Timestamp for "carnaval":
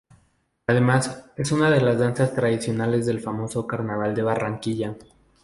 3.67-4.15